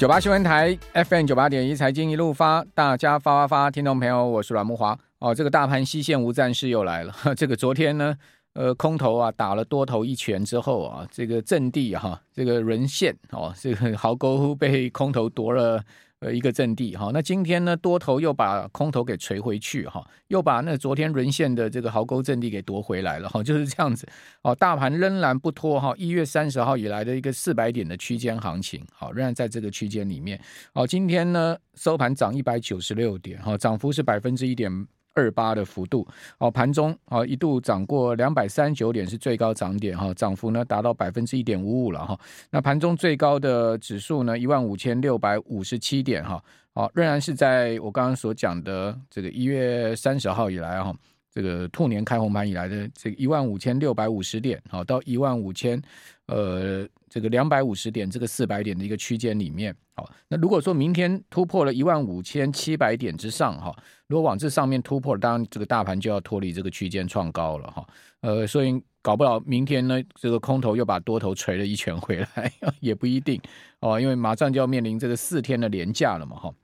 [0.00, 5.34] 九八新闻台 FM 九八点一财经一路发，大家发发发，听众朋友，我是阮慕华哦。
[5.34, 7.14] 这个大盘西线无战事又来了。
[7.36, 8.16] 这个昨天呢，
[8.54, 15.84] 呃，空头啊打了多头一拳之后啊，这个阵地哈、啊，这个沦陷哦，这个壕沟被空头夺了。
[16.20, 24.06] 呃，一个阵地哈，那今天呢，多头又把空头给锤回去哈，又把那昨天沦陷的这个壕沟阵地给夺回来了哈，就是这样子
[24.42, 24.54] 哦。
[24.54, 30.38] 大盘仍然不脱哈，一月三十号以来的一个四百点的区间行情，好，仍然在这个区间里面。
[30.74, 34.70] 好，今天呢收盘涨一百九十六点哈，涨幅是百分之一点
[35.14, 36.06] 二八的幅度
[36.38, 42.18] 哦，盘中哦一度涨过两百三十九点是最高涨点哈，涨幅呢达到百分之一点五五了哈。
[42.50, 46.42] 那盘中最高的指数呢一万五千六百五十七点哈，
[46.74, 50.94] 哦，仍然是在我刚刚所讲的这个一月三十号以来哈，
[51.30, 55.80] 这个兔年开红盘以来的这个一万五千六百五十点好，到一万五千
[56.26, 56.88] 呃。
[57.12, 67.84] 这个两百五十点，这个四百点的一个区间里面，好，那如果说明天突破了一万五千七百点之上，哈，如果往这上面突破，当然这个大盘就要脱离这个区间创高了，哈，
[68.20, 73.40] 呃，所以搞不好明天呢，这个空头又把多头锤了一拳回来， 也不一定
[73.80, 76.54] 哦，因为马上就要面临这个四天的连假了嘛，哈，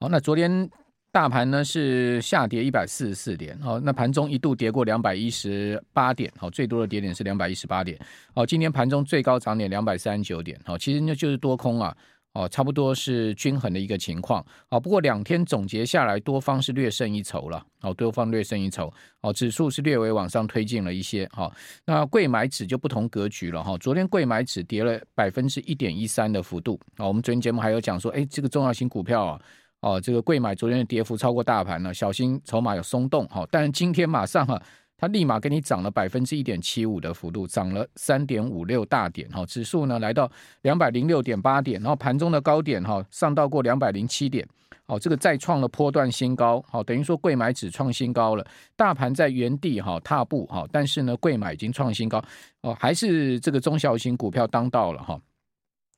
[0.00, 0.70] 好，那昨天。
[1.14, 7.96] 大盘呢是下跌一百四十四点，哦，那盘中一度跌过两百一十八点，好，最多的跌点是两百一十八点，
[8.34, 11.96] 好，今天盘中最高涨点两百三十九点，好，其实那就是多空啊，
[12.32, 21.54] 哦，差不多是均衡的一个情况，好，不过两天总结下来，多方是略胜一筹了，哦，多方略胜一筹，哦，指数是略微往上推进了一些，好，
[21.86, 29.40] 那贵买指就不同格局了，哈，昨天贵买指跌了百分之一点一三的幅度，啊，我们昨天节目还有讲说，哎，这个重要型股票啊。
[29.84, 33.28] 哦，这个贵买昨天的跌幅超过大盘了，小心筹码有松动。
[33.28, 34.58] 好，但是今天马上哈，
[34.96, 39.28] 它立马给你涨了百分之一点七五的幅度，涨了三点五六大点。
[39.28, 40.30] 哈，指数呢来到
[40.62, 44.48] 两百零六点八点，然后盘中的高点哈上到过两百零七点。
[44.86, 46.64] 好，这个再创了波段新高。
[46.66, 48.46] 好，等于说柜买指创新高了，
[48.76, 52.24] 大盘在原地哈踏步哈，但是呢柜买已经创新高。
[52.62, 55.20] 哦，还是这个中小型股票当道了哈。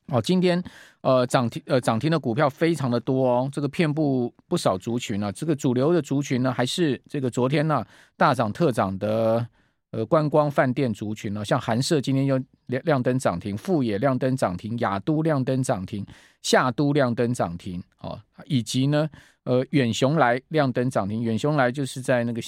[0.08, 0.62] 哦，今天
[1.00, 5.32] 呃涨停呃涨停的股票非常的多哦，这个遍布不少族群啊。
[5.32, 7.84] 这个主流的族群呢，还是这个昨天呢
[8.16, 9.46] 大涨特涨的
[9.90, 16.06] 呃观光饭店族群呢，像寒舍今天又亮亮灯涨停，富野亮灯涨停，亚都亮灯涨停，
[16.42, 19.08] 夏都亮灯涨停，哦，以及呢
[19.44, 22.40] 呃远雄来亮灯涨停，远雄来就是在那个。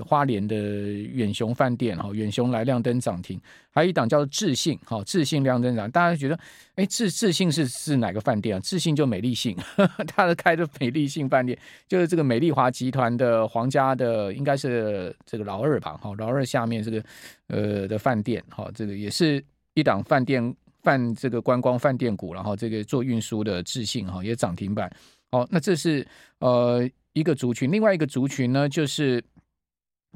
[0.00, 3.38] 花莲的远雄饭店哈，远雄来亮灯涨停，
[3.70, 6.38] 还有一档叫做智信哈，智信亮灯涨，大家觉得
[6.76, 8.60] 哎，智智信是是哪个饭店啊？
[8.60, 9.54] 智信就美丽信，
[10.08, 11.58] 他的开的美丽信饭店，
[11.88, 17.04] 就是这个美丽华集团的皇家的，应该是这个老二吧哈，老二下面这个
[17.48, 24.90] 呃的饭店哈，这个也是一档饭店饭这个观光饭店股，然后这个做运输的智信哈也涨停板，
[25.30, 26.06] 好，那这是
[26.38, 29.22] 呃一个族群，另外一个族群呢就是。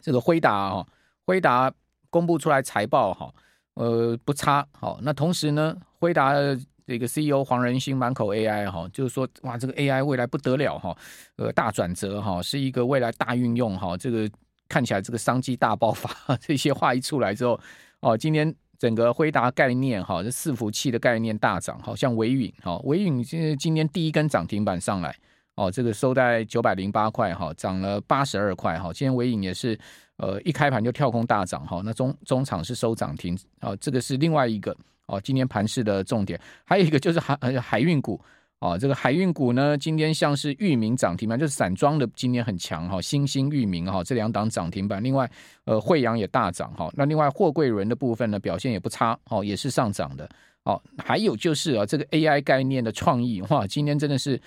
[0.02, 0.86] 这个辉达啊，
[1.26, 1.72] 辉达
[2.10, 3.32] 公布出来财报哈，
[3.74, 4.98] 呃不差好。
[5.02, 10.96] 那同时呢，辉达的这个 CEO 黄仁勋满口 AI 哈，就是说哇，这个 AI 未来不得了哈，
[11.36, 14.30] 呃大转折哈，是一个未来大运用哈，这个
[14.68, 16.36] 看起来这个商机大爆发。
[16.40, 17.58] 这些话一出来之后，
[18.00, 25.16] 哦，今天整个辉达概念哈，这伺服器的概念大涨，好像纬颖哈，纬颖今今天第一根涨停板上来。
[25.56, 28.92] 哦，这个收在九百零八块哈，涨了八十二块哈。
[28.92, 29.78] 今天纬颖也是，
[30.18, 31.80] 呃，一开盘就跳空大涨哈。
[31.82, 35.18] 那中中场是收涨停啊，这个是另外一个哦。
[35.18, 38.20] 今天盘市的重点，还有一个就是海海运股
[38.58, 38.76] 啊。
[38.76, 43.00] 这个海运股呢，今天像是裕民涨停板，就是散装的今天很强哈。
[43.00, 45.30] 新兴、裕民哈这两档涨停板，另外
[45.64, 46.92] 呃慧洋也大涨哈。
[46.94, 50.28] 那另外货柜轮的部分呢，表现也不差哦，也是上涨的
[50.64, 50.78] 哦。
[50.98, 54.38] 还有就是啊，这个 AI 概念的创意哇，今天真的是。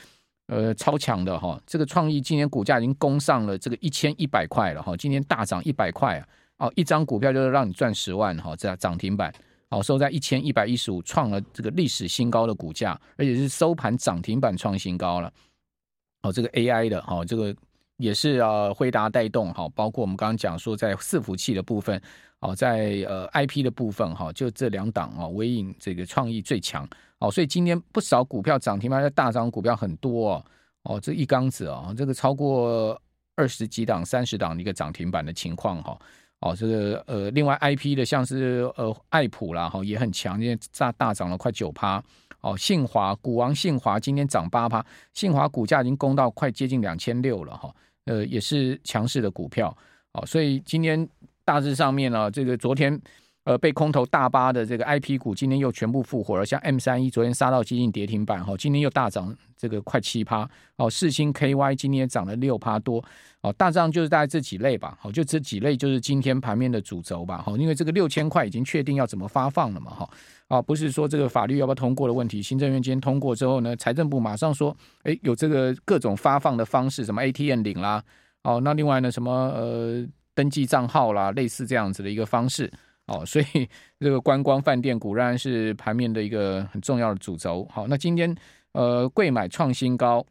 [0.49, 9.31] 呃，超强的哈，这个创意今年股价已经攻上了这个一千一百块了哈，今天大涨一百块啊，哦，一张股票就是让你赚十万哈，这样涨停板，
[9.69, 15.31] 好收在一千一百一十五，创了这个历史新高的股价，而且是收盘涨停板创新高了，
[16.23, 17.55] 哦，这个 AI 的哦，这个
[17.97, 22.01] 也是啊，辉达带动哈，包括我们刚刚讲说在伺服器的部分，
[22.41, 26.87] 哦，在呃 IP 的部分哈，就这两档啊，微影这个创意最强。
[27.19, 30.45] 哦，所以今天不少股票涨停板，的大涨股票很多哦。
[30.83, 32.99] 哦，这一缸子啊，这个超过
[33.35, 35.99] 二十几档、三十档的一个涨停板的情况哈。
[36.39, 42.01] 哦，这个呃，另外 I P 的像是呃爱普啦哈，也很强，今天大大涨了快九趴。
[42.39, 47.75] 哦，信华股王信华今天涨八趴，信华股价已经攻到快接近两千六了哈。
[48.05, 49.75] 呃，也是强势的股票。
[50.13, 51.05] 哦，所以今天
[51.49, 53.01] 大致上面呢，这个昨天。
[53.45, 63.03] 呃，被空头大巴的这个 I P 股今天又全部复活了，像 M 三一昨天杀到接近跌停板哈，今天又大涨这个快七趴哦，世星 K Y 今天涨了六趴多
[63.41, 70.09] 哦，大致上就是大概这几类吧，好，就这几类就是今天盘面的主轴吧，好，因为这个六千块已经确定要怎么发放了嘛，哈，
[70.49, 78.03] 啊，不是说这个法律要不要通过的问题，行政院今天通过之后呢，财政部马上说，哎，有这个各种发放的方式，什么 A T M 领啦，
[78.43, 80.05] 哦，那另外呢，什么呃
[80.39, 82.71] 登记账号啦，类似这样子的一个方式。
[83.07, 83.67] 哦，所以
[83.99, 87.67] 这个观光饭店股仍然是盘面的一个很重要的主轴。
[87.69, 88.33] 好，那今天
[88.71, 90.25] 呃，贵买创新高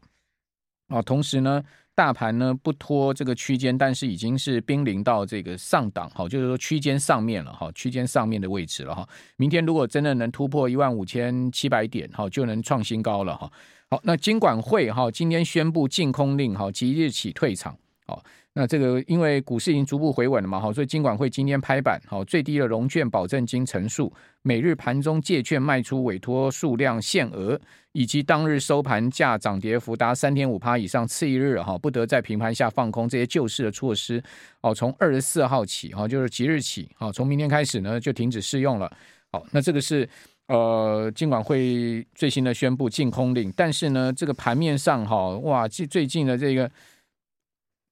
[0.87, 1.61] 啊，同时呢，
[1.93, 9.07] 大盘呢不脱这个区间，但是已经是濒临到这个上档，好，就是说区间上面了哈，区间上面的位置了哈。
[9.35, 13.51] 明天如果真的能突破一万五千七百点，好，就能创新高了哈。
[13.91, 17.77] 好，那金管会哈今天宣布禁空令，哈，即日起退场，
[18.07, 18.23] 好。
[18.59, 24.11] 那这个因为股市已经逐步回稳了嘛，好，所以金管会今天拍板，好，最低的融券保证金成数、
[24.41, 27.57] 每日盘中借券卖出委托数量限额，
[27.93, 34.21] 以及当日收盘价涨跌幅达三点五趴以上，次一日哈不得在平盘下放空这些救市的措施，
[34.59, 38.91] 哦，从二十四号起，哈，就是即日起，哈，从明天开始呢就停止适用了，
[39.31, 40.05] 好，那这个是
[40.47, 46.69] 呃金管会最新的宣布禁空令，但是呢这个盘面上哈，哇，最最近的这个。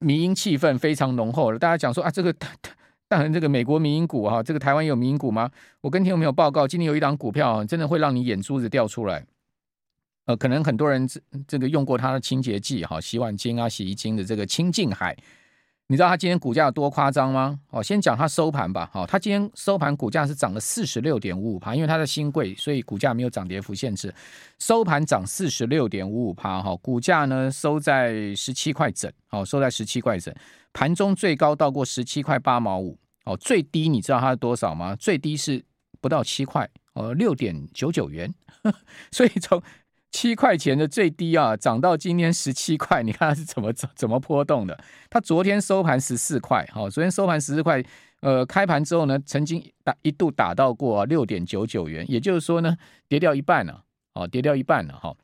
[0.00, 2.34] 民营气氛非常浓厚了，大家讲说啊，这个
[3.08, 5.50] 当然这个美国民营股哈，这个台湾有民营股吗？
[5.80, 9.24] 我跟听众朋友报告，今天有一档股票真的会让你眼珠子掉出来。
[10.26, 15.16] 呃，可能很多人这这个用过它的清洁剂哈，洗碗精啊、洗衣精的这个清净海。
[15.90, 17.58] 你知道它今天股价有多夸张吗？
[17.70, 18.90] 哦，先讲它收盘吧。
[18.92, 24.14] 好，它今天收盘股价是涨了四十六点五五趴，因为它的新贵，所以股价没有涨跌幅限制。
[24.58, 30.34] 收盘涨四十六点五五趴，哈，股价呢收在十七块整，哦，收在十七块整。
[30.74, 34.94] 盘中最高到过十七块八毛五，哦，最低你知道它是多少吗？
[34.94, 35.64] 最低是
[36.02, 38.30] 不到七块，哦，六点九九元。
[39.10, 39.62] 所以从
[40.10, 44.78] 七块钱的最低啊，涨到今天十七块，你看它是怎么怎怎么波动的？
[45.10, 47.82] 它昨天收盘十四块，好，昨天收盘十四块，
[48.20, 52.76] 呃，开盘之后呢，曾经打一度打到过六点九九元，也就是说呢，
[53.06, 53.84] 跌掉一半了，
[54.14, 55.14] 哦，跌掉一半了哈。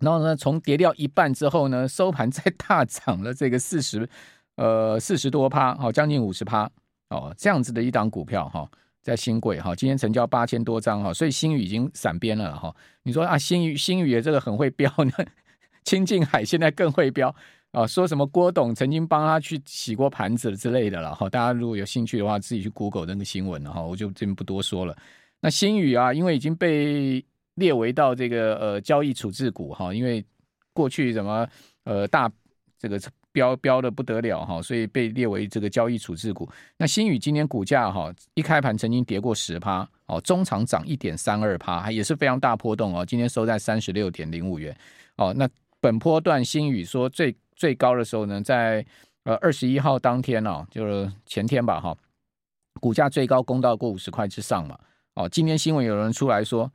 [0.00, 4.08] 然后呢，从跌掉一半之后呢，收盘再大涨了这个四十，
[4.56, 6.70] 呃，四十多趴，好，将近五十趴，
[7.10, 8.68] 哦，这样子的一档股票哈。
[9.02, 12.74] 在新贵哈，今天成交八千多张哈，所以新宇已经闪边了哈。
[13.02, 15.12] 你说啊，新宇新宇的这个很会飙呢，
[15.84, 17.34] 清净 海现在更会飙
[17.72, 17.86] 啊。
[17.86, 21.28] 说什么郭董曾经帮他去洗过盘子之类的了哈。
[21.28, 24.96] 大家如果有兴趣的话，自己去 Google 那个新闻了哈，我就这边不多说了。
[25.40, 27.24] 那新宇啊，因为已经被
[27.54, 30.24] 列为到这个呃交易处置股哈，因为
[30.72, 31.48] 过去什么
[31.84, 32.30] 呃大
[32.78, 33.00] 这个。
[33.32, 36.48] 飙飙的不得了哈，所以被列为这个交易处置股。
[36.76, 43.06] 那新宇今天股价哈一开盘曾经跌过十趴哦，中场涨一点三二趴，也是非常大波动哦。
[43.06, 44.76] 今天收在三十六点零五元
[45.16, 45.32] 哦。
[45.34, 45.48] 那
[45.80, 48.84] 本波段新宇说最最高的时候呢，在
[49.22, 51.96] 呃二十一号当天哦，就是前天吧哈，
[52.80, 54.78] 股价最高攻到过五十块之上嘛。
[55.14, 56.70] 哦，今天新闻有人出来说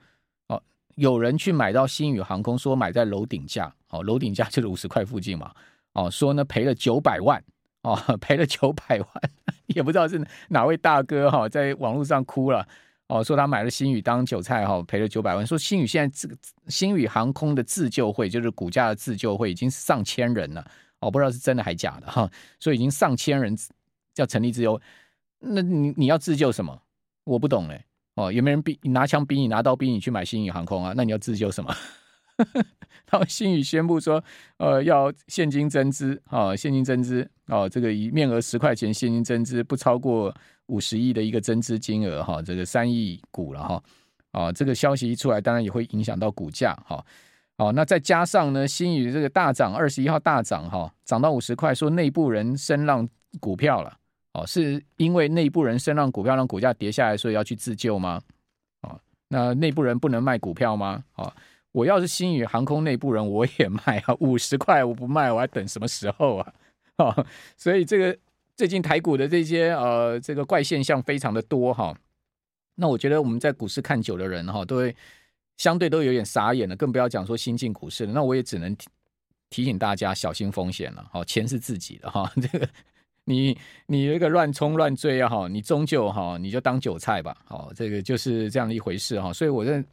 [0.47, 0.61] 哦，
[0.95, 5.53] 有人去买到新宇航空，说买在楼顶价哦，楼顶价就是五十块附近嘛。
[5.95, 7.43] 哦，说呢赔了九百万，
[7.81, 9.09] 哦，赔了九百万，
[9.67, 12.67] 也不知道是哪位大哥哈，在网络上哭了，
[13.07, 15.47] 哦，说他买了新宇当韭菜哈，赔了九百万。
[15.47, 16.35] 说新宇现在这个
[16.67, 20.63] 新宇航空的自救会，就是股价的自救会，已经上千人了，
[20.99, 22.29] 哦，不知道是真的还假的哈，
[22.59, 23.57] 所以已经上千人
[24.13, 24.79] 叫成立自救，
[25.39, 26.77] 那你你要自救什么？
[27.23, 30.93] 我不懂哎，哦，有没有人逼你拿枪逼你拿刀逼你去买新宇航空啊？
[30.95, 31.73] 那你要自救什么？
[33.11, 34.21] 然后新宇宣布说，
[34.57, 43.83] 呃，要现金增资，啊，现金增资，哦，这个以面额十块钱现金增资，不超过五十亿的一个增资金额，哈，这个三亿股了，哈，
[44.31, 47.05] 啊，这个消息一出来，当然也会影响到股价，哈，
[47.57, 53.07] 哦，那再加上呢，新宇这个大涨，二十一号大涨，哈，涨到五十块，说内部人声浪
[53.39, 53.97] 股票了，
[54.33, 58.19] 哦，是因为内部人声浪股票让股价跌下来，所以要去自救吗？
[58.81, 58.99] 啊，
[59.29, 61.03] 那内部人不能卖股票吗？
[61.13, 61.31] 啊？
[61.75, 66.53] 我要是新宇航空内部人，我也卖啊，五十块我不卖，我还等什么时候啊？
[66.99, 67.27] 哦，
[67.57, 68.17] 所以这个
[68.55, 71.93] 最近台股的这些呃这个怪现象非常的多哈。
[72.75, 74.95] 那我觉得我们在股市看久的人哈，都会
[75.57, 78.13] 相对都有点傻眼了，更不要讲说新进股市了。
[78.13, 78.87] 那我也只能提
[79.49, 81.05] 提醒大家小心风险了。
[81.11, 82.65] 好，钱是自己的哈， 这个
[83.25, 87.35] 你你那个乱冲乱追啊哈，你终究哈你就当韭菜吧。
[87.43, 89.33] 好，这个就是这样的一回事哈。
[89.33, 89.85] 所以我认。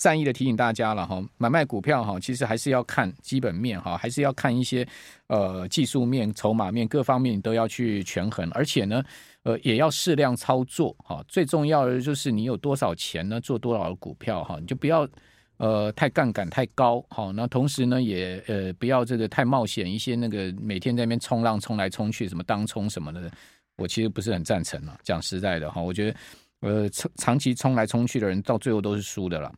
[0.00, 4.86] 善意的提醒大家了哈，买卖股票哈，其实还是要看基本面哈，还是要看一些
[5.26, 9.04] 呃技术面、筹码面各方面都要去权衡，而且呢，
[9.42, 11.22] 呃，也要适量操作哈。
[11.28, 15.06] 最重要的就是你有多少钱呢，做多少的股票哈，你就不要
[15.58, 23.30] 呃太杠杆太高哈，那同时呢，也呃不要这个太冒险，一些那个每天在那边冲浪冲来冲去，什么当冲什么的。
[23.76, 26.16] 我其实不是很赞成啊，讲实在的哈，我觉得，
[26.60, 29.52] 呃，长长期冲来冲去的人，到最后都是输的了。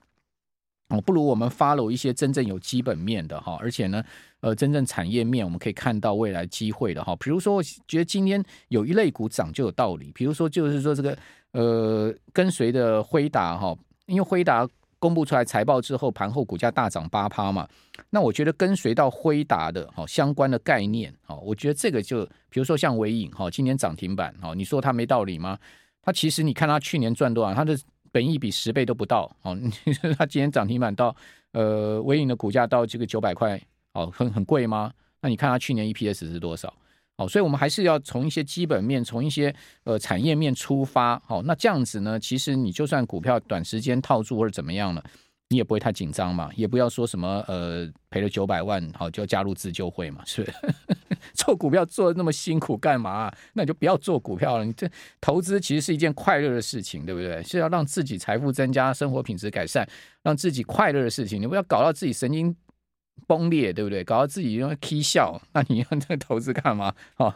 [0.88, 4.02] 哦，不如我们 follow 一些真正有基本面的哈，而且呢，
[4.40, 7.16] 呃，真正产业面我们可以看到未来机会的哈。
[7.16, 11.16] 比如说，我觉得今天有一类股涨就有道理，比如说就是说这个
[11.52, 14.68] 呃，跟随的辉达哈，因为辉达。
[14.98, 17.68] 公布出来财报之后，盘后股价大涨八趴嘛。
[18.10, 25.58] 那我觉得跟随到辉达的哈相关的概念，哈，我觉得这个就比如说像微影哈，今年涨停板哈，你说它没道理吗？
[26.02, 27.76] 它其实你看它去年赚多少，它的
[28.12, 29.58] 本益比十倍都不到哦。
[29.84, 31.14] 你说 它今天涨停板到
[31.52, 33.60] 呃微影的股价到这个九百块
[33.94, 34.92] 哦，很很贵吗？
[35.20, 36.72] 那你看它去年 EPS 是多少？
[37.16, 39.54] 哦，所以我们还是要从一些基本面，从一些
[39.84, 41.18] 呃产业面出发。
[41.26, 45.04] 好，那这样子呢，其实你就算股票短时间套住或者怎么样了，
[45.50, 50.56] 你也不会太紧张嘛，也不要说什么呃赔了九百万，好就要加入自救会嘛，是不是？
[51.34, 53.32] 做股票做那么辛苦干嘛？
[53.52, 54.64] 那你就不要做股票了。
[54.64, 54.88] 你这
[55.20, 57.42] 投资其实是一件快乐的事情，对不对？
[57.42, 59.86] 是要让自己财富增加、生活品质改善、
[60.22, 62.56] 让自己快乐的事情，你不要搞到自己神经
[63.26, 64.02] 崩裂，对不对？
[64.02, 66.94] 搞到自己因为 K 笑，那你要这个投资干嘛？
[67.18, 67.30] 哦，